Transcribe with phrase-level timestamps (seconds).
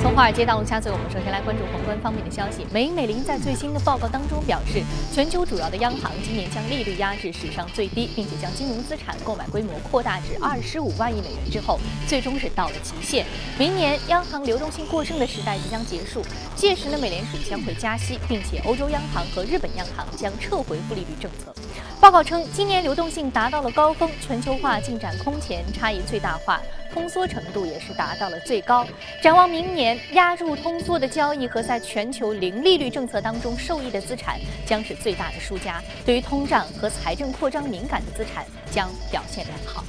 [0.00, 2.66] 从华尔街到陆家嘴，我们首先来关注宏观方面的消息。
[2.72, 11.78] 美银美林在最新的报告当中表示，全球主要的央行今年将利率压至史上最低，并且将金融资产购买规模扩大至二十五万亿美元之后，
[12.08, 13.26] 最终是到了极限。
[13.58, 16.24] 明年央行流动性过剩的时代即将结束，
[16.56, 21.54] 届时呢，美联储将会加息，并且欧洲央行和日本央行将撤回负利率政策。
[22.00, 26.58] 报告称，今年流动性达到了高峰，全球化进展空前，差异最大化。
[26.90, 28.86] 通缩程度也是达到了最高。
[29.22, 35.80] 展望明年，压住通缩的交易和在全球零利率政策当中受益的资产将是最大的输家。
[36.06, 39.84] 对于通胀和财政扩张敏感的资产将表现良好。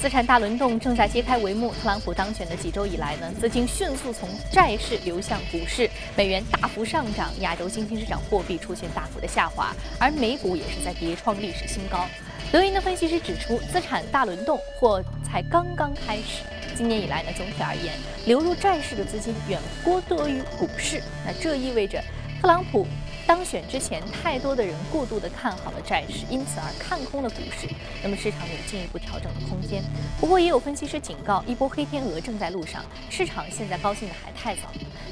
[0.00, 1.74] 资产大轮动正在揭开帷幕。
[1.74, 12.06] 特朗普当选的几周以来呢，资金迅速从债市流向股市，美元大幅上涨，亚洲新兴市场货币出现大幅的下滑，而美股也是在跌创历史新高。
[12.50, 16.44] 德银的分析师指出，资产大轮动或才刚刚开始。
[16.74, 17.92] 今年以来呢，总体而言，
[18.24, 19.60] 流入债市的资金远
[20.08, 21.02] 多于股市。
[21.26, 22.02] 那这意味着，
[22.40, 22.86] 特朗普
[23.30, 27.68] 当选之前，太多的人过度的看好了债市，因此而看空了股市。
[28.02, 29.84] 那么市场有进一步调整的空间。
[30.18, 34.62] 不过，也有分析师警告，一波黑天鹅正在路上，市场现在高兴的还太早。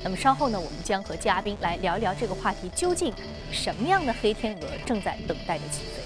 [0.02, 3.14] 那么稍后呢，我们将和嘉宾来聊一聊这个话题，究竟
[3.52, 6.02] 什么样的黑天鹅正在等待着起飞？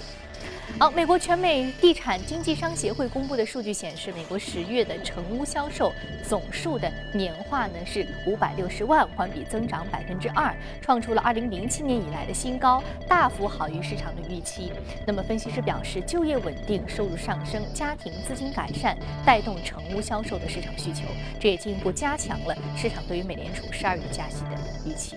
[0.79, 5.93] 好，美国全美地产经纪商协会公布的数据显示，美国十月的成屋销售
[6.27, 14.71] 总数的年化呢是五百六十万，环比增长百分之二，创出了二零零七年以来的新高，大幅好于市场的预期。
[15.05, 21.03] 那么分析师表示，就业稳定、收入上升、家庭资金改善，带动成屋销售的市场需求，
[21.39, 25.15] 这也进一步加强了市场对于美联储十二月加息的预期。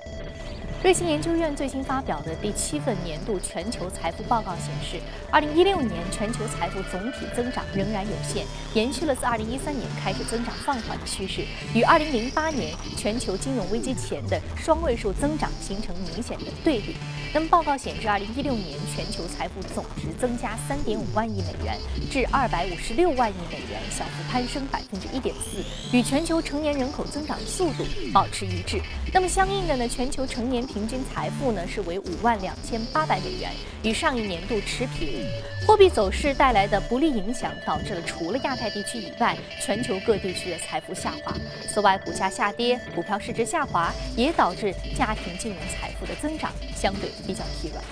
[0.87, 16.95] 瑞信研究院最新发表的第七份年度全球财富报告显示，二零一六年全球财富总体增长仍然有限，延续了自二零一三年开始增长放缓的趋势，与二零零八年全球金融危机前的双位数增长形成明显的对比。
[17.35, 21.77] 那么，报告显示，二零一六年全球财富总值增加三点五万亿美元，
[22.09, 28.81] 至二百五十六万亿美元，小幅攀升百分之一点四，与全球成年人口增长速度保持一致。
[29.13, 33.51] 那么，相应的呢，全球成年平均财富呢是为五万两千八百美元，
[33.83, 35.27] 与上一年度持平。
[35.67, 41.35] 货币走势带来的不利影响，导致了除了亚太地区以外，全球各地区的财富下滑。
[41.67, 47.83] 此外，股价下跌、股票市值下滑，也导致家庭金融财富的增长相对比较疲软。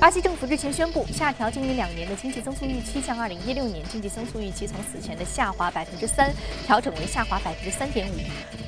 [0.00, 6.32] 巴西政府日前宣布，下调今年两年的经济增速预期，将二零一六年经济增速预期从此前的下滑百分之三，
[6.64, 8.14] 调整为下滑百分之三点五。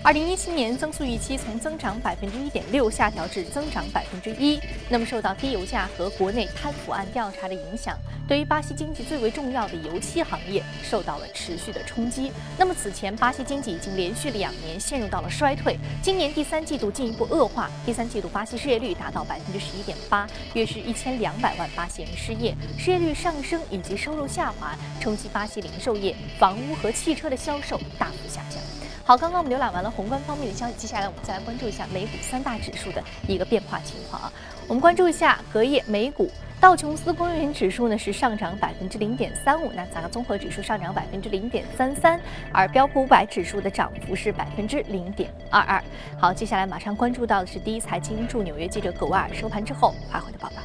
[0.07, 4.57] 二零一七年增速预期从增长百分之一点六下调至增长百分之一
[4.89, 12.31] 那么受到低油价和国内贪腐案调查的影响对于巴西经济最为重要的油漆行业受到了持续的冲击。
[12.57, 20.25] 那么此前巴西经济已经连续两年陷入到了衰退今年第三季度进一步恶化第三季度巴西失业率达到百分之十一点八
[20.55, 22.55] 约是一千两百万巴西人失业。
[22.79, 28.86] 失业率上升以及收入下滑冲击巴西零售业房屋和汽车的销售大幅下降。
[29.07, 34.33] 好，刚刚我们浏览完了宏观方面的消息，接下来我们再来关注一下美股三大指数的一个变化情况啊。
[34.67, 36.29] 我们关注一下隔夜美股
[36.61, 42.21] 道琼斯工业平指数呢是上涨百分之零点三五，纳斯达克综合指数上涨百分之零点三三，
[42.53, 45.81] 而标普五百指数的涨幅是百分之零点二二。
[46.19, 50.57] 好，接下来马上关注到的是第一财经驻纽约记者葛瓦尔收盘之后发回的报道。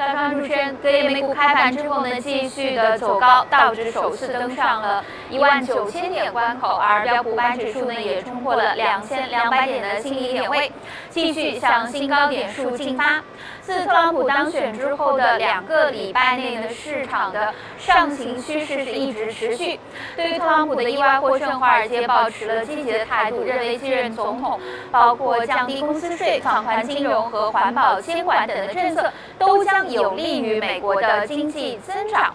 [0.00, 10.72] 早上主持人，隔夜美股开盘之后呢，继续的走高，道指首次登上了一万九千点关口，而标普五百指数呢也冲破了两千两百点的心理点位，
[11.10, 13.22] 继续向新高点数进发。
[13.60, 19.78] 自特朗普当选之后的两个礼拜内呢，市场的上行趋势是一直持续。
[20.16, 24.58] 对于特朗普的意外获胜，华尔街保持了积极的态度，认为继任总统
[24.90, 32.34] 包括降低公司税、放宽金融和环保监管等的政策，都将有利于美国的经济增长。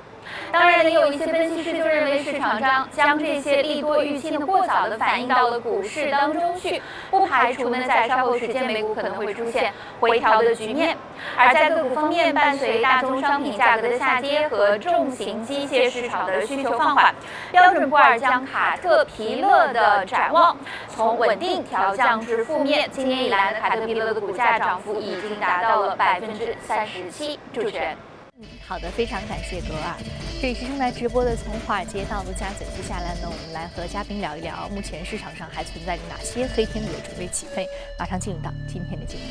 [0.55, 6.81] 当然，也有一些分析师就认为，市场上将这些利多预期呢过早的反映到了股市当中去，
[7.11, 10.95] 不排除呢在稍后时间美股可能会出现回调的局面。
[11.35, 17.13] 而在个股方面，伴随大宗商品价格的下跌和重型机械市场的需求放缓，
[17.51, 20.55] 标准普尔将卡特皮勒的展望
[20.87, 22.89] 从稳定调降至负面。
[22.93, 27.37] 今年以来呢，卡特皮勒的股价涨幅已经达到了百分之三十七。
[27.51, 27.97] 主持人。
[28.37, 29.95] 嗯，好的，非常感谢格尔。
[30.41, 37.65] 这里是正在直播的从华尔街到陆家嘴，接下来呢，我们来和嘉宾聊一聊，目前市场上还存在着哪些黑天鹅准备起飞？
[37.97, 39.23] 马上进入到今天的节目。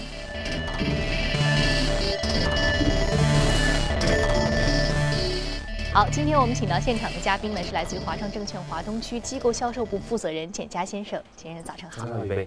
[5.92, 11.22] 好，今天我们请到现场的嘉宾呢，是来自于华创证券华东区机构销售部负责人简佳先生。
[11.36, 12.06] 简先生早上好。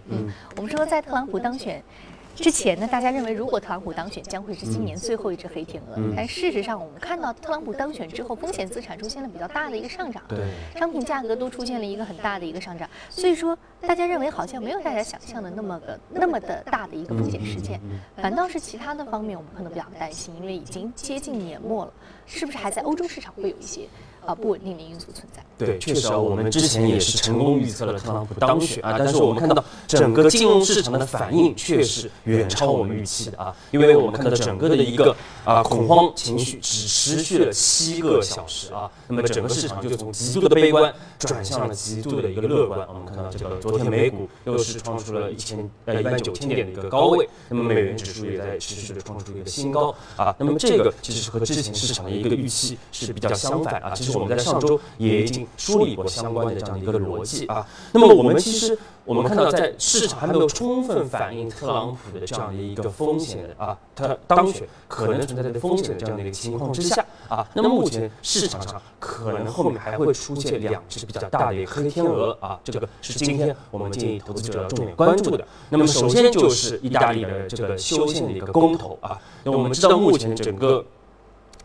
[0.09, 1.83] 嗯，我们说在特朗普当选。
[2.37, 5.97] 之前呢，大家认为如果特朗普当选，将会是今年最后一只黑天鹅。
[6.15, 10.37] 但事实上，我们看到特朗普当选之后，风险资产出现了比较大的一个上涨，对，
[10.79, 12.87] 商品价格都出现了一个很大的一个上涨。
[13.09, 17.81] 所以说，大家认为好像没有大家想象的那么个那么的大的一个风险事件，
[18.15, 21.93] 反倒是其他的方面我们可能比较担心，因为已经接近年末了，
[22.27, 23.87] 是不是还在欧洲市场会有一些？
[24.27, 25.41] 啊，不稳定的因素存在。
[25.57, 35.15] 对，确实啊，我们之前也是成功预测了特朗普当选啊，但是我们看到整个金融市场的反应却是远超我们预期的啊，因为我们看到整个的一个
[35.45, 42.85] 啊恐慌情绪只持续了七个小时啊，那么整个市场就从极度的悲观转向了极度的一个乐观。
[42.89, 54.16] 我们看到这个昨天美股又是创出了一千呃一万九千点的一个高位，那么美元指数也在持续的创出一个新高啊，那么这个其实和之前市场的一个预期是比较相反啊，其实。
[54.17, 57.65] 我们在上周也已经梳理过相关的这样的一个逻辑啊。
[57.91, 75.47] 那么我们其实我们看到，在市场还没有充分反映特朗普的这样的一个风险啊，他当选可能存在的风险的这样的一个情况之下啊，那么目前市场上可能后面还会出现两只比较大的一个黑天鹅啊，这个是今天我们建议投资者要重点关注的。
[75.69, 80.83] 那么首先就是意大利的这个修宪的一个公投啊，那我们知道目前整个。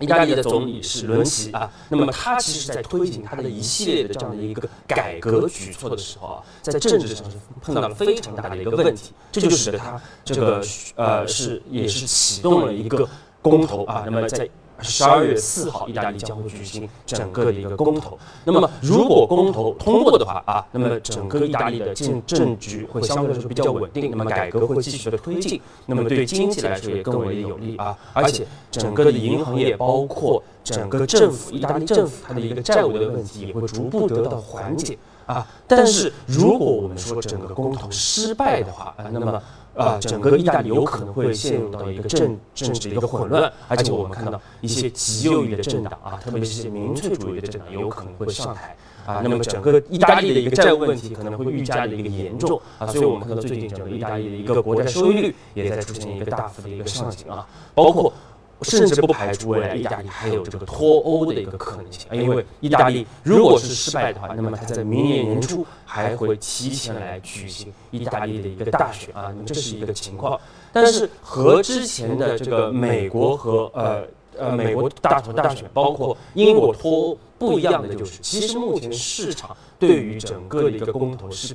[0.02, 10.62] 意大利的总理是伦齐啊，那么他其实在推行他的一系列的这样的一个改革举措的时候啊，在政治上是碰到了非常大的一个问题，这就使得他这个
[10.96, 13.08] 呃是也是启动了一个
[13.40, 14.48] 公投啊，那么在。
[14.80, 18.18] 十二月四号，意大利将会举行整个的一个公投。
[18.44, 27.96] 那么，如果公投通过的话啊，那么整个意大利的政政局会相对来说比较稳定，那么改革会继续的推进，那么对经济来说也更为有利啊。
[28.12, 35.46] 而且，整个的银行业，包括整个政府，意大利政府它的一个债务的问题也会逐步得到缓解啊。
[35.68, 39.40] 但是，如果我们说整个公投失败的话啊，那么。
[39.74, 48.76] 啊，整个意大利有可能会陷入到一个政政治的一个混乱，而且我们看到一些极右翼的政党啊，特别是一些民粹主义的政党有可能会上台
[49.06, 49.20] 啊。
[49.22, 58.12] 那么整个意大利的一个债务问题可能会愈加的一个严重啊，所以我们看到最近整个意大利的一个国债收益率也在出现一个大幅的一个上行啊，包括。
[58.62, 70.40] 甚至不排除未来意大利还有这个脱欧的一个可能性啊，因为意大利如果是失败的话，那么它在明年年初还会提前来举行意大利的一个大选啊，那么这是一个情况。
[70.72, 74.04] 但是和之前的这个美国和呃
[74.38, 81.54] 呃美国大头大选，包括英国脱欧不一样的就是，其实目前市场对于整个的一个公投是。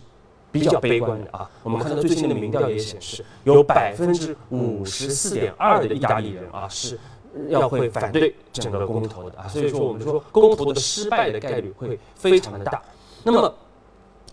[0.51, 6.97] 比较悲观的啊，我们看到最新的民调也显示，有百分之五十四点二的意大利人啊是
[7.49, 12.81] 要会反对整个公投的啊，所以说我们说公投的失败的概率会非常的大。
[13.23, 13.53] 那么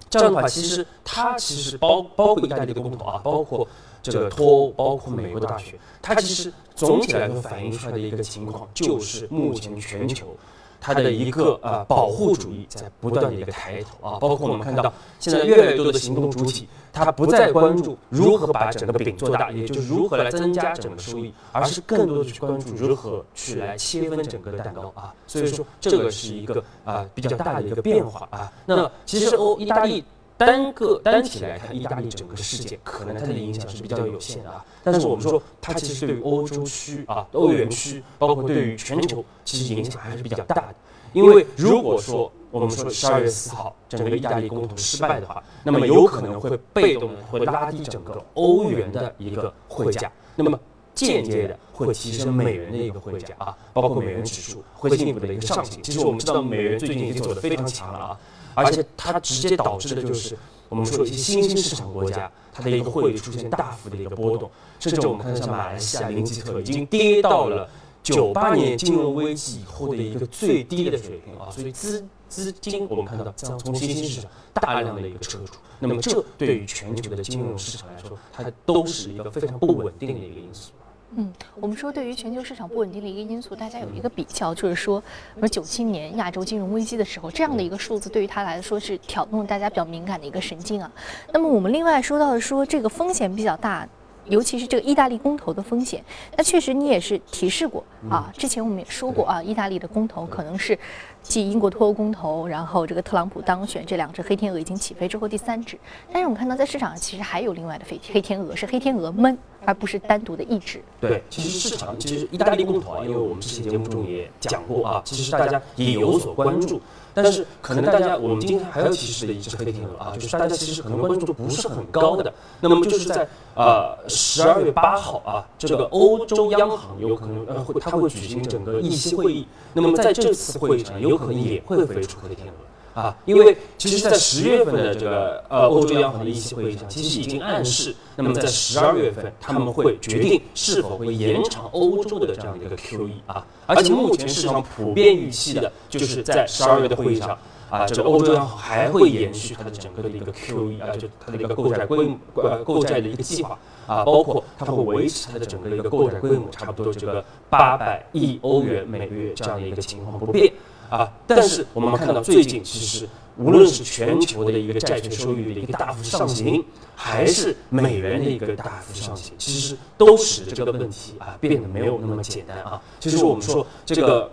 [0.08, 3.66] 这样的话，其实它其实包包括意大利的公投啊，包括
[4.00, 10.36] 这个脱欧，包括美国的大选，它其实总体来说反映出来的一个情况就是目前全球。
[10.84, 25.14] 它的一个呃保护主义在不断的一个抬头啊，包括我们看到现在越来越多的行动主体，它不再关注如何把整个饼做大，也就是如何来增加整个收益，而是更多的去关注如何去来切分整个的蛋糕啊。
[25.26, 28.52] 所以说这个是一个啊比较大的一个变化啊。
[28.66, 30.04] 那其实欧意大利。
[30.36, 34.64] 单个单体来看，意大利整个事件可能它的影响是比较有限的啊。
[34.82, 40.74] 但是我们说，它其实对于欧洲区啊、欧元区，包括对于全球，其实影响还是比较大的。
[41.12, 50.58] 因为如果说我们说十二月四号整个意大利公投失败的话，那么有可能会被动的会拉低整个欧元的一个汇价，那么
[50.92, 55.80] 间接的会提升美元的一个汇价啊，包括美元指数会进一步的一个上行。
[55.80, 58.18] 其实我们知道，美元最近已经走得非常强了啊。
[58.54, 60.36] 而且它直接导致的就是
[60.68, 67.68] 我们说一些新兴市场国家，它的一个汇率出现大幅的一个波动，甚至我们看到像马来西亚林吉特已经跌到了
[68.02, 80.72] 九八年金融危机以后的一个最低的水平啊，所以资资金我们看到将从新兴市场大量的一个撤出，那么这对于全球的金融市场来说，它都是一个非常不稳定的一个因素。
[81.16, 85.02] 嗯，我们说对于全球市场不稳定的一个因素，大家有一个比较，就是说，
[85.38, 90.90] 说九七年亚洲金融危机的时候，这样的一个数字对于他来说是挑动大家比较敏感的一个神经啊。
[91.32, 93.88] 那么我们另外说到的说这个风险比较大，
[94.26, 96.02] 尤其是这个意大利公投的风险。
[96.36, 100.76] 那确实你也是提示过啊，之前我们也说过啊，意大利的公投可能是
[101.24, 105.76] 继英国脱欧公投，然后这个特朗普当选，这两只黑天鹅已经起飞之后第三只。
[106.12, 110.82] 但是我们看到在市场上其实还有另外的飞黑天鹅，是黑天鹅闷，而不是单独的一只。
[111.00, 116.80] 对，其实市场其实意大利公投啊，因为我们之前节目中也讲过啊，其实大家也有所关注。
[117.16, 122.32] 但是可能大家，我们今天还要提示的一只黑天鹅啊，就是大家其实可能关注度不是很高的。
[122.60, 129.46] 那么就是在呃十二月八号啊，这个欧洲央行有可能呃会，它会举行整个议息会议。
[129.72, 132.54] 那么在这次会议上，有可能也会飞出黑天鹅。
[132.94, 147.36] 啊，因为其实，在十月份的这个呃欧洲央行的议息会议上，其实已经暗示，那么在十二月份他们会决定是否会延长欧洲的这样的一个 QE 啊，而且目前市场普遍预期的就是在十二月的会议上
[147.68, 160.52] 啊，这个欧洲央行还会延续它的整个的一个 QE 啊，就它的一个购债规模呃购债的一个计划啊，包括它会维持它的整个的一个购债规模差不多这个八百亿欧元每个月这样的一个情况不变。
[160.94, 172.80] 啊，但是我们看到最近，其实无论是全球的一个债券收益率的一个大幅上行，还是美元的一个大幅上行，其实都使这个问题啊变得没有那么简单啊。
[173.00, 174.30] 其实我们说这个。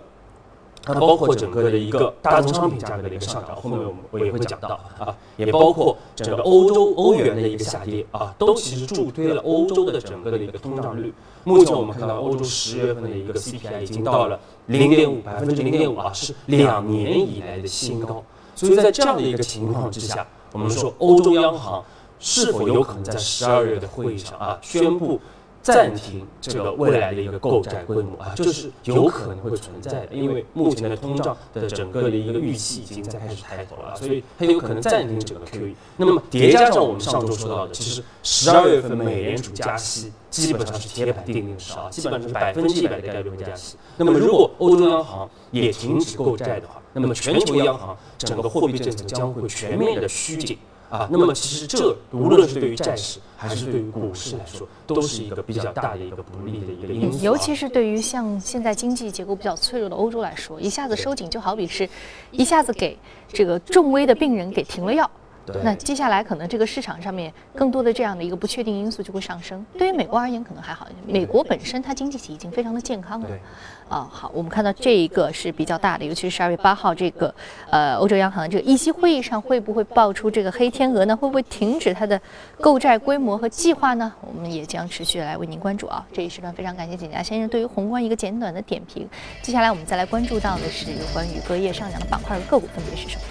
[0.84, 11.14] 它包括整个的一个大宗商品价格的一个上涨，后面我们我也会讲到啊，也包括整个欧洲欧元的一个下跌啊，都其实助推了欧洲的整个的一个通胀率。
[11.44, 18.22] 目前我们看到欧洲十月份的一个 CPI 已经到了零点五百分之零点五啊，是两年以来的新高。
[18.54, 21.82] 所以在这样的一个情况之下，我们说欧洲央行
[22.20, 25.20] 是否有可能在十二月的会议上啊宣布？
[25.62, 35.74] 暂停这个未来的一个购债规模啊，这是有可能会存在的，因为目前的通胀的整个的一个预期已经在开始抬头了，所以它有可能暂停整个 QE。
[35.96, 43.76] 那么叠加上我们上周说到的，其实十二月份美联储加息基本上是铁板钉钉的事啊，基本上是百分之一百的概率会加息。
[43.96, 50.58] 那么如果欧洲央行也停止购债的话，那么全球央行整个货币政策将会全面的趋紧。
[50.92, 57.24] 啊，那么其实这无论是对于债市还是对于股市来说，都是一个比较大的一个不利的一个因素。
[57.24, 61.88] 尤其是对于像现在经济结构比较脆弱的欧洲来说，一下子收紧就好比是
[62.30, 62.94] 一下子给
[63.26, 65.10] 这个重危的病人给停了药。
[65.62, 69.64] 那接下来可能这个市场上面更多的这样的一个不确定因素就会上升。
[69.78, 73.28] 对于美国而言可能还好一点，美国本身它经济体已经非常的健康了。
[73.88, 77.34] 啊，好，我们看到这一个是比较大的，尤其是十二月八号这个
[77.68, 81.14] 呃欧洲央行这个议息会议上会不会爆出这个黑天鹅呢？
[81.14, 82.18] 会不会停止它的
[82.58, 84.10] 购债规模和计划呢？
[84.20, 86.06] 我们也将持续来为您关注啊。
[86.10, 89.06] 这一时段非常感谢景家先生对于宏观一个简短的点评。
[89.42, 93.22] 接下来我们再来关注到的是有关于隔夜上涨的板块和个股分别是什么。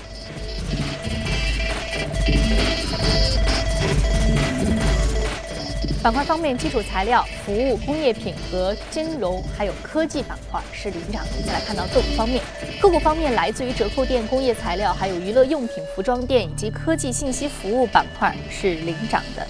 [6.03, 11.23] 板块方面，基础材料、服务、工业品和金融，还有科技板块是领涨。
[11.31, 12.43] 我们再来看到个股方面，
[12.81, 19.45] 个股方面来自于折扣店、工业材料、还有娱乐用品、服装店以及科技信息服务板块是领涨的。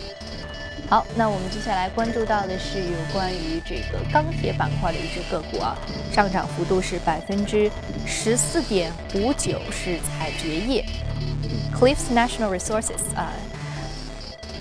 [0.89, 5.73] 好，那我们接下来关注到的是有关于这个钢铁板块的一只个股啊，
[6.11, 7.71] 上涨幅度是百分之
[8.05, 10.83] 十四点五九，是采掘业。
[11.73, 13.31] Cliffs National Resources 啊，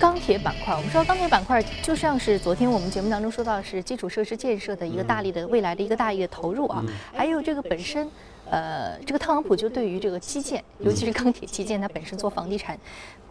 [0.01, 8.09] 钢铁板块，我们说钢铁板块就像是昨天我们节目当中说到是基础设施建设的一个大力的未来的一个大力的投入啊，还有这个本身，
[8.49, 12.75] 呃，这个特朗普就对于这个基建，尤其是钢铁基建，他本身做房地产，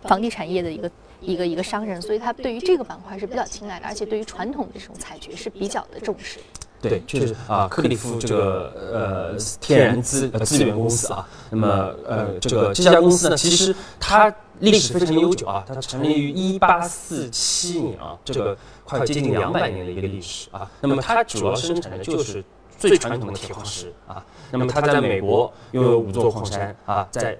[0.02, 0.88] 房地产业的一个
[1.20, 6.38] 一个一个商人，所以他对于这个板块是比较青睐的，而且对于传统的这种采掘是比较的重视。
[6.80, 22.42] 对，确实啊，克里夫这个呃天然资呃资源公司啊，那么呃这个这家公司呢，其实它历史非常悠久啊，它成立于一八四七年啊，这个快接近两百年的一个历史啊，那么它主要生产的就是
[22.78, 27.38] 最传统的铁矿石啊，那么它在美国拥有五座矿山啊，在。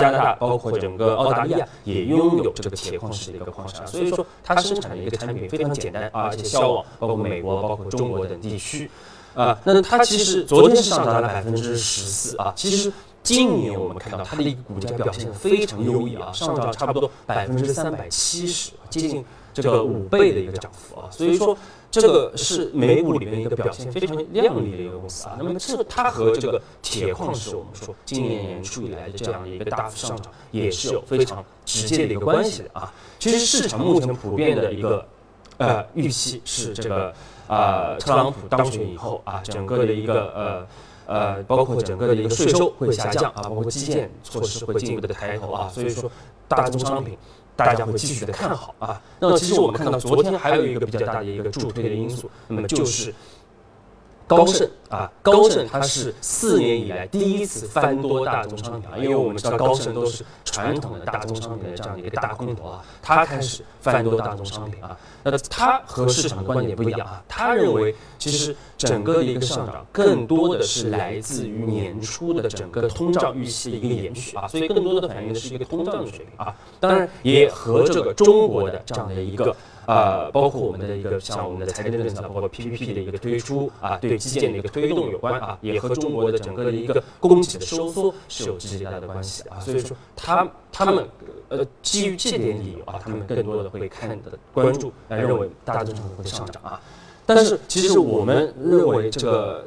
[0.00, 8.90] 加拿大包括整个澳大利亚也拥有这个铁矿石的一个矿山，所以说它生产的一个产品非常简单啊，而且销往包括美国、包括中国等地区
[9.34, 9.56] 啊。
[9.64, 12.92] 那它其实昨天是上涨了百分之十四啊，其实
[13.24, 21.56] 今年我们看到它的一个股价表现非常优异啊，上涨差不多百分之三百七十，接近这个五倍的一个涨幅啊，所以说。
[21.94, 25.36] 这个是美股里面一个表现非常亮丽的一个公司啊。
[25.38, 32.92] 那么，这它和这个铁矿石，我们说今年年初以来的这样一个大幅上涨，也是有非常直接的一个关系的啊。
[33.20, 35.06] 其实市场目前普遍的一个
[35.58, 37.14] 呃预期是这个
[37.46, 40.66] 啊，特朗普当选以后啊，整个的一个呃
[41.06, 45.68] 呃，包括整个的一个税收会下降啊，包括基建措施会进一步的抬头啊。
[45.68, 46.10] 所以说，
[46.48, 47.16] 大宗商品。
[47.56, 49.00] 大家会继续的看好啊。
[49.20, 53.14] 那么其实我们看到昨天还有一个比较大的一个助推的因素，那么就是
[54.26, 64.98] 高盛啊，高盛它是四年以来第一次翻多大宗商品啊，因为我们知道高盛都是传统的大宗商品的这样的一个大空头啊，它开始翻多大宗商品啊。
[65.22, 79.54] 那它和市场的观点不一样啊，他认为其实整个的一个上涨更多的是来自于年初的整个通胀预期的一个延续啊，所以更多的反映的是一个通胀的水平啊，当然也和这个中国的这样的一个。
[79.86, 89.60] 啊，包括我们的一个像我们的财政政策，包括 PPP 的一个推出啊，对基建的一个推动有关啊，也和中国的整个的一个供给的收缩是有直接大的关系啊。
[89.60, 91.06] 所以说，他他们
[91.50, 96.80] 呃基于这点理由啊，他们更多的会看的关注来认为大宗商品会上涨啊。
[97.26, 99.64] 但是其实我们认为这个。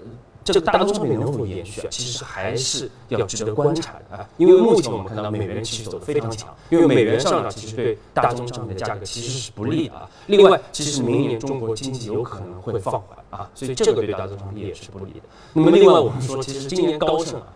[0.48, 1.88] 这个大宗商品能否延续啊？
[1.92, 10.10] 其实还是要值得观察的啊，因为目前我们看到美元其实走得非常强，因为美元上涨其实对大宗商品的价格其实是不利的啊。
[10.28, 15.24] 另外，其实明年中国经济有可能会放缓啊，所以这个对大宗商品也是不利的。
[15.52, 17.48] 那么另外我们说，其实今年高盛啊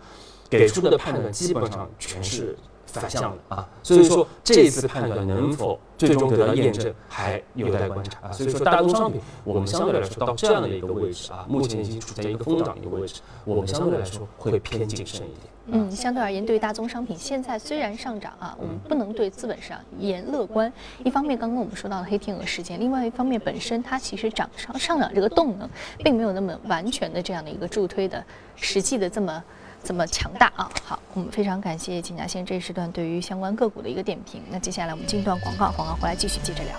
[0.50, 2.54] 给出的判断基本上全是。
[2.92, 8.32] 反向的啊，所以说这一次判断能否最终得到验证，还有待观察啊。
[8.32, 15.52] 所以说大宗商品，我们相对来说到这样的一个位置啊，目前已经处在一个疯涨的一个位置，我们相对来说会偏谨慎一点。
[15.66, 20.70] 嗯，相对而言，对于大宗商品现在虽然上涨啊，我们不能对资本市场言乐观。
[21.04, 25.68] 一方面，刚刚我们说到了黑天鹅事件，另外一方面，本身它其实涨上上涨这个动能，
[25.98, 28.22] 并没有那么完全的这样的一个助推的
[28.56, 29.42] 实际的这么。
[29.84, 30.70] 这么强大啊！
[30.84, 34.40] 好，我们非常感谢景家先这一时段对于相关个股的一个点评。
[34.50, 36.72] 那接下来我们进一段广告，广告回来继续接着聊。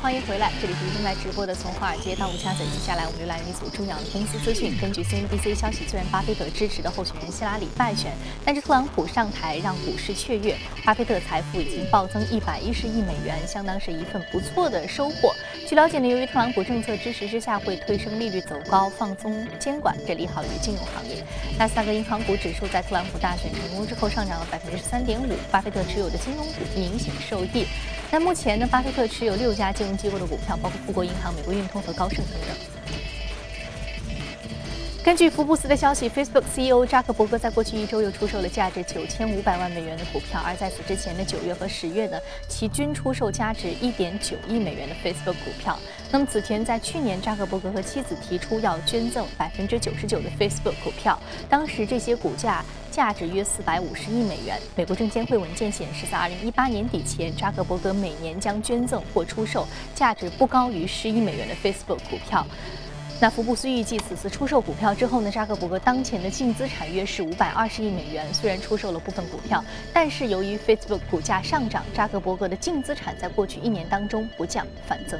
[0.00, 2.64] 欢迎回来，这里是正在直播的从华尔街到陆家嘴。
[2.66, 4.72] 接下来我们浏览一组重要的公司资讯。
[4.80, 8.12] 根据 CNBC 消息，虽然巴菲特支持的候选人希拉里败选，
[8.44, 15.34] 但是特朗普上台让股市雀跃，巴菲特财富已经暴增一百一十亿美元，相当是一份不错的收获。
[15.68, 21.22] 据了解呢，由于特朗普政策支持之下会推升利率走高，放松监管，这利好于金融行业。
[21.58, 27.66] 纳斯达克银行股指数在特朗普大选成功之后上涨了百分之十三点五，巴菲特持有的金融股明显受益。
[28.10, 32.77] 那目前呢，巴菲特持有六家金融机构的股票，包括富国银行、美国运通和高盛等等。
[35.08, 45.78] 根据福布斯的消息，Facebook CEO 扎克伯格在过去一周又出售了价值九千五百万美元的股票，而在此之前的九月和十月呢，其均出售价值一点九亿美元的 Facebook 股票。
[46.10, 51.18] 那么此前在去年，扎克伯格和妻子提出要捐赠百分之九十九的 Facebook 股票，
[51.48, 54.60] 当时这些股价价值约四百五十亿美元。
[54.76, 62.46] 美国证监会文件显示，在二零一八年底前，扎克伯格每年将捐赠或出售价值不高于十亿美元的 Facebook 股票。
[63.20, 68.32] 那福布斯预计，此次出售股票之后呢，扎克伯格当前的净资产约是五百二十亿美元。
[68.32, 75.18] 虽然出售了部分股票，但是由于 Facebook 股价上涨，扎克伯格的净资产在过去一年当中不降反增。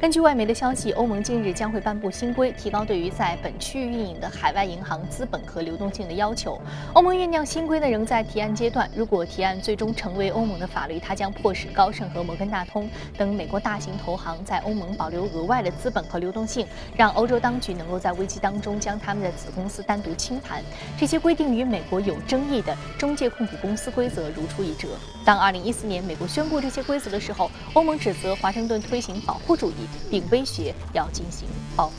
[0.00, 6.60] 根据外媒的消息，欧盟近日将会颁布新规，提高对于在本区域运营的海外银行资本和流动性的要求。
[6.92, 8.90] 欧盟酝酿新规呢，仍在提案阶段。
[8.94, 20.62] 如果提案最终成为欧盟的法律，它将迫使高盛和摩根大通等美国大型投行在欧盟保留额外的资本和流动性，让欧欧洲当局能够在危机当中将他们的子公司单独清盘。
[20.98, 24.88] 这些规定与美国有争议的中介控股公司规则如出一辙。
[25.24, 29.74] 当2014年美国宣布这些规则的时候，欧盟指责华盛顿推行保护主义。
[30.10, 31.94] 并威胁要进行报复。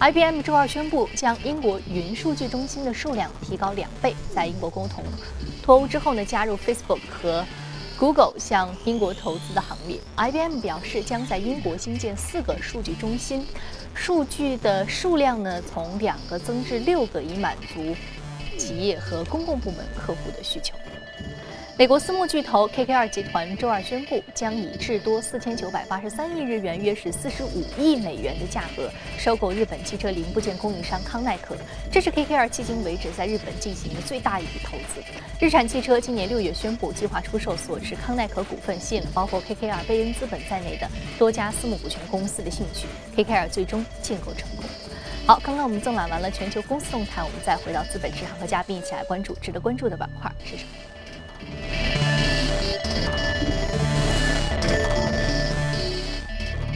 [0.00, 5.02] IBM 周二宣布将英国云数据中心的数量提高两倍，在英国共同
[5.62, 7.44] 脱欧之后呢，加入 Facebook 和
[7.98, 9.98] Google 向英国投资的行列。
[10.16, 13.44] IBM 表示将在英国新建四个数据中心，
[14.00, 17.94] 数据的数量呢从两个增至六个，以满足
[18.56, 20.74] 企业和公共部门客户的需求。
[21.78, 31.54] 美国私募巨头 KKR 集团周二宣布，将以至多四千九百八十三亿日元（约是四十五亿美元）的价格收购日本汽车零部件供应商康耐克。
[31.88, 35.00] 这是 KKR 迄今为止在日本进行的最大一笔投资。
[35.38, 42.88] 日产汽车今年六月宣布计划出售所持康耐克股份，吸引了包括 KKR、贝恩资本在内的多家私募股权公司的兴趣。
[43.14, 44.64] KKR 最终竞购成功。
[45.28, 50.70] 好，刚刚我们纵览完了全球公司动态，我们再回到资本市场，和嘉宾一起来关注值得关注的板块是什么。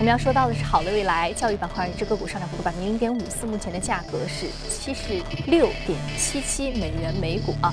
[0.02, 7.72] 我们要说到的是好的未来教育板块，这个股上涨幅度百分之零点五四，目前的价格是七十六点七七美元每股啊。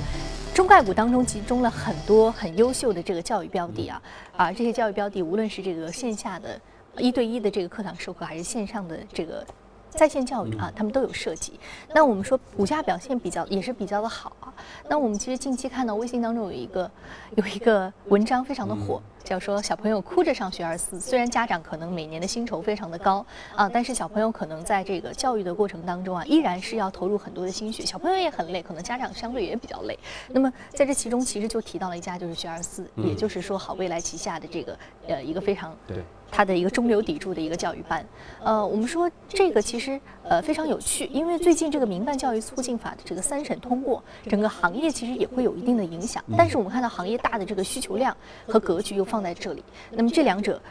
[0.54, 4.00] 中概股当中集中了很多很优秀的这个教育标的啊
[4.38, 6.62] 啊，这些教育标的无论是这个线下的
[7.00, 9.44] 一对一的这个课堂授课，还是线上的这个
[9.90, 11.60] 在线教育啊，他们都有涉及。
[11.96, 14.54] 那我们说股价表现比较也是比较的好啊。
[14.88, 16.92] 那我们其实近期看到微信当中有一个
[17.38, 21.00] 有一个文章非常的火，叫说小朋友哭着上学而思。
[21.00, 27.86] 虽然家长可能每年的薪酬非常的高啊，但是小朋友可能在这个教育的过程当中啊，依然是要投入很多的心血。
[27.86, 29.98] 小朋友也很累，可能家长相对也比较累。
[30.30, 34.78] 那么在这其中，其实就提到了一家就是学而思，也就是说好未来旗下的这个
[35.08, 35.98] 呃一个非常对。
[36.32, 38.06] 它的一个中流砥柱的一个教育班，
[38.44, 46.24] 呃，我们说这个其实呃非常有趣，因为最近这个民办教育促进法的这个三审通过，整个行业其实也会有一定的影响。
[46.38, 48.16] 但是我们看到行业大的这个需求量
[48.48, 50.62] 和格局又放在这里，那么这两者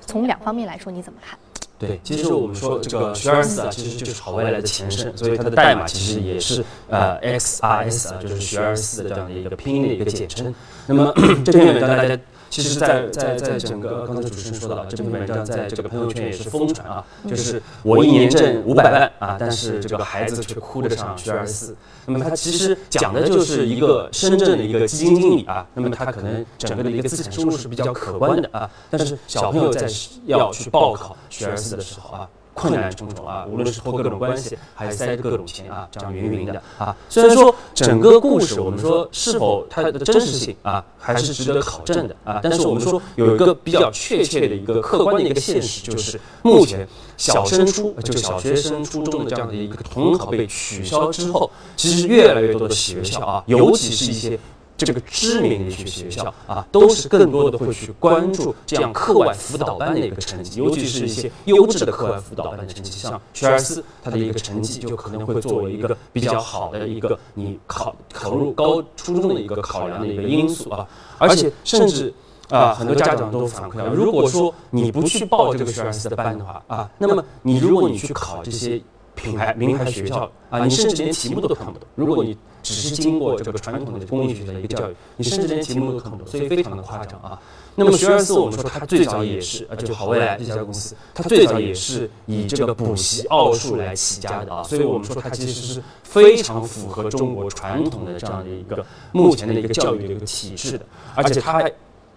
[0.00, 1.38] 从两方面来说你怎么看？
[1.78, 10.54] 对，其实我们说这个学而思啊，其实就是好未来的前身，所以它的代码其实也是呃 XRS 啊，就是学而思的这样的一个拼音的一个简称。
[10.86, 11.12] 那么
[11.44, 12.18] 这篇文章大家。
[12.50, 21.76] 其实，在在在整个刚才主持人说到，这篇文章在这个朋友圈也是疯传啊，就是我一年挣五百万啊，但是这个孩子却哭着上学而死。
[22.06, 29.86] 那么他其实讲的就是一个深圳的一个基金经理啊，那么他可能整个的一个资产收入是比较可观的啊，但是小朋友在
[30.24, 32.28] 要去报考学而思的时候啊。
[32.58, 36.94] 困难重重啊，无论是托各种关系，还是塞各种钱啊，这样云云的啊。
[37.08, 42.40] 虽然说整个故事，我们说是否它的真实性啊，还是值得考证的啊。
[42.42, 54.38] 但是我们说有一个比较确切的一个客观的一个现实，就是目前小升初就小学生初中的这样的一个统考被取消之后，其实越来越多的学校啊，尤其是一些。
[54.86, 70.86] 这个知名的一些学校啊，都是更多的会去关注这样课外辅导班的一个成绩，尤其是一些优质的课外辅导班的成绩，像学而思，它的一个成绩就可能会作为一个比较好的一个你考考入高初中的一个考量的一个因素啊，
[71.18, 72.14] 而且甚至
[72.48, 78.80] 啊，很多家长都反馈啊，如果说你不去报这个学而思的班的话啊，那么你如果你去考这些
[79.18, 82.36] 品牌名牌学校啊，你甚至连题目都看不懂，如果你。
[82.60, 87.40] 只是经过这个传统的公立学校的一个教育，你甚至连题目都看不懂，所以非常的夸张啊。
[87.76, 94.62] 那么学而思，我们说它最早也是啊，就好未来这家公司，它最早也是以这个补习奥数来起家的啊。
[94.64, 101.62] 所以我们说它其实是非常符合中国传统的这样的一个目前的一个教育的一个体制的，而且它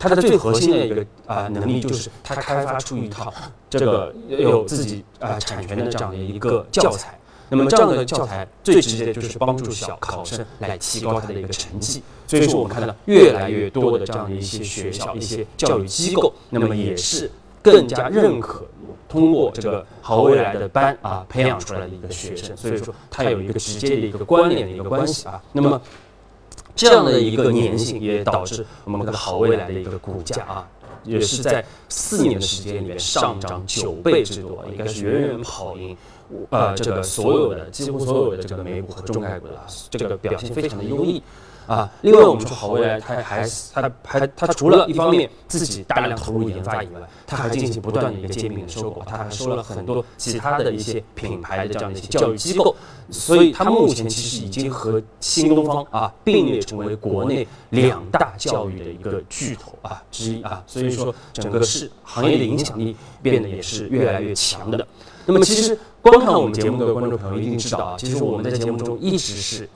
[0.02, 3.32] 它的最核心的一个啊能力就是它开发出一套
[3.70, 7.18] 这个有自己啊产权的这样的一个教材。
[7.50, 17.30] 那么这样的教材最直接的就是帮助小考生来提高他的一个成绩，所以说我们看到越来越多的这样的一些学校、一些教育机构，那么也是
[17.62, 18.66] 更加认可
[19.10, 25.44] 通过这个好未来的班啊培养出来的一个学生，所以说它有一个直接的一个关联的一个关系啊。
[25.52, 25.82] 那么
[26.82, 30.68] 这样的一个粘性也导致我们的好未来的一个股价啊，
[31.04, 35.96] 也是在四年的时间里面上涨九倍之多，应该是远远跑赢。
[36.50, 39.54] 呃，这个所有的几乎所有的这个美股和中概股的
[39.92, 41.22] 这个表现非常的优异
[41.72, 41.90] 啊。
[42.02, 52.76] 另外，我们说好未来，它还它还它除了一方面自己大量投入研发以外，它还进行不断的一个兼并的收购，它还收了很多其他的一些品牌的这样的一些教育机构，
[53.10, 60.62] 所以它目前其实已经和新东方啊并列成为国内两大教育的一个巨头啊之一啊。
[60.68, 64.86] 所以说，整个是行业的影响力变得也是越来越强的。
[65.26, 65.78] 那么其实。
[66.02, 69.70] 观看我们节目的观众朋友一定知道啊，其实我们在节目中一直是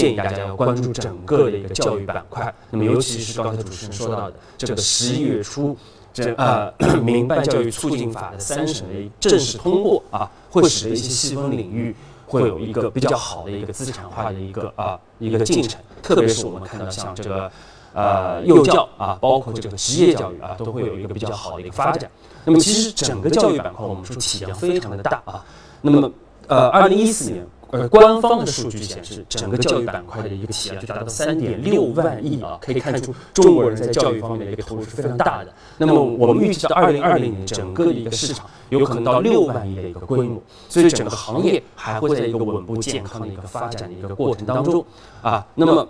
[0.00, 2.52] 建议大家要关注整个的一个教育板块。
[2.70, 5.76] 那么尤其是刚才主持人说到的这个十一月初，
[6.12, 11.94] 这呃民办教育促进法的三审的正式通过啊，会使得一些细分领域
[12.26, 15.80] 会有一个比较好的一个资产化的一个啊一个进程。
[16.02, 17.50] 特别是我们看到像这个
[17.94, 22.10] 呃幼教啊，包括这个职业教育啊，都会有一个比较好的一个发展。
[22.44, 25.42] 那么其实整个教育板块，我们说体量非常的大啊。
[25.80, 26.10] 那么，
[26.46, 35.52] 呃，二零一四年，呃，官方的数据显示，整个教育板块的一个体量就达到三点六万亿啊，可以看出中国人在教育方面的一个投入是非常大的。
[35.78, 44.84] 那么，我们预计到二零二零年，整个的一个市场有可能到六万亿的一个规模，所以整个行业还会在一个稳步健康的一个发展的一个过程当中
[45.22, 45.44] 啊。
[45.54, 45.88] 那么，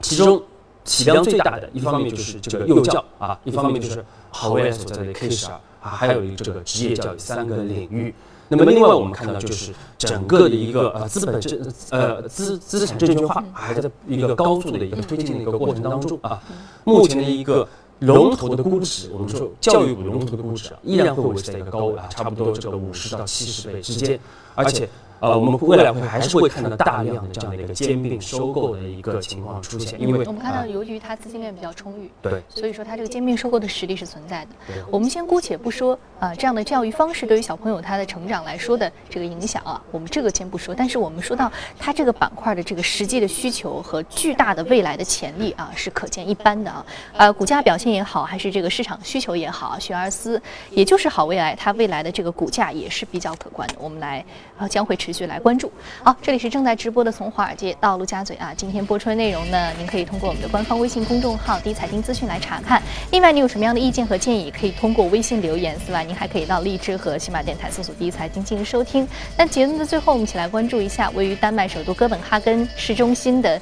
[0.00, 0.42] 其中
[0.84, 8.14] 体量最大的一方面就是这个幼教啊，一方面就是好未来所在的 K 十二啊，还有一个这个职业教育三个领域。
[8.48, 16.40] 那么另外我们看到就是整个的一个呃资本证呃资资产证券化还在一个高速的一个推进的一个过程当中啊，
[16.84, 17.68] 目前的一个
[18.00, 24.18] 龙头的估值，我们说教育股龙头的估值啊，依然会维持在一个高位啊，差不多这个五十到七十倍之间，
[24.54, 24.88] 而且
[25.20, 34.50] 呃，我们未来会还是会看到大量的这样的一个兼并收购的一个情况出现，因为我们看到，啊由于它资金链比较充裕，对所以说它这个兼并收购的实力是存在的。
[34.90, 40.74] 我们先姑且不说啊、这样的教育方式对于小朋友他的成长来说的这个影响啊，我们这个先不说。
[40.74, 46.84] 但是我们说到它这个板块的这个实际的需求和巨大的未来的潜力啊，是可见一斑的啊。
[47.16, 53.76] 呃，股价表现也好，还是这个市场需求也好，学而思也就是好未来，它未来的这个股价也是比较可观的。
[53.78, 54.24] 我们来
[54.58, 55.72] 呃将会持持续来关注。
[56.04, 62.82] 好，这里是正在直播的从华尔街到陆家嘴啊，今天播出的内容呢，您可以通过我们的官方微信公众号“第一财经资讯”来查看。
[63.10, 65.74] 另外，你有什么样的意见和建议，可以通过微信留言。
[65.86, 69.08] 此外，您还可以到荔枝和喜马电台搜索“第一财经”进行收听。
[69.34, 73.58] 那节目的最后，我们一起来关注一下位于丹麦首都哥本哈根市中心的。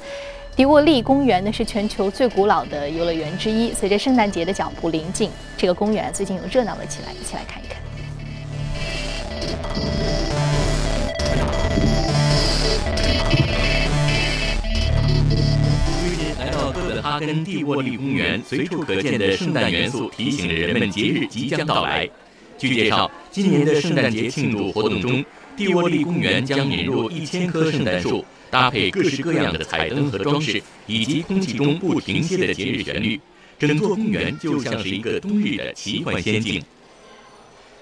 [0.53, 3.71] 迪沃利公园呢是全球最古老的游乐园之一。
[3.73, 7.77] 随着圣诞节的脚步临近，这个公园最近又热闹了起来，一起来看一看。
[17.07, 22.07] 哈根蒂沃利公园，随处可见的圣诞元素提醒着人们节日即将到来。
[22.57, 25.23] 据介绍，今年的圣诞节庆祝活动中，
[25.55, 33.17] 蒂沃利公园将引入一千棵圣诞树，搭配各式各样的彩灯和装饰，以及空气中不停歇的节日旋律，
[33.57, 36.61] 整座公园就像是一个冬日的奇幻仙境。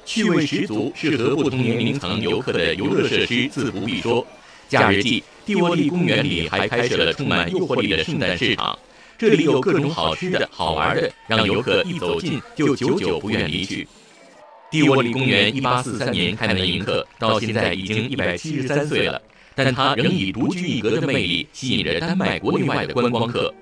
[0.06, 4.26] 趣味十足、适合不同年龄层游客的游乐设施自不必说。
[4.70, 8.78] 假日季，蒂沃利公园里还开设了充满诱惑力的圣诞市场，
[9.18, 13.88] 这里有各种好吃的好玩的，让游客一走近就久久不愿离去。
[14.70, 19.22] 蒂沃利公园1843年开门迎客，到现在已经173岁了，
[19.56, 23.54] 但它仍以独具一格的魅力吸引着丹麦国内外的观光客。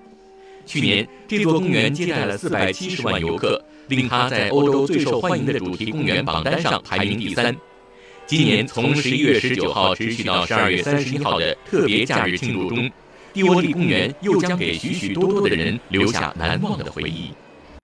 [0.65, 7.55] 去年，这座公园接待了470万游客，令它在欧洲最受欢迎的主题公园榜单上排名第三。
[8.25, 12.89] 今年从11月19号持续到12月31号的特别假日庆祝中，
[13.33, 17.31] 蒂沃利公园又将给许许多多的人留下难忘的回忆。